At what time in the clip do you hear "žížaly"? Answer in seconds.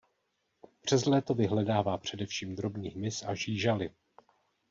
3.35-3.89